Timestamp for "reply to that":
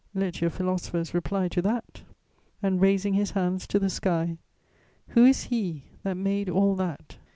1.13-2.01